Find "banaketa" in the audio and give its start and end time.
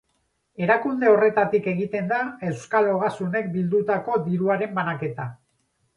4.81-5.29